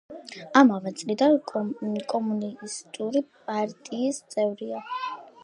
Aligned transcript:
ამავე 0.61 0.93
წლიდან 1.01 1.35
კომუნისტური 1.51 3.25
პარტიის 3.37 4.25
წევრია. 4.35 4.83